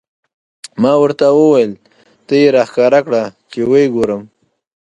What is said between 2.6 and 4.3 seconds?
ښکاره کړه، چې و یې ګورم.